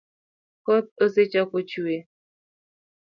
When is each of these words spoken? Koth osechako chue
Koth 0.65 0.91
osechako 1.03 1.57
chue 1.69 1.95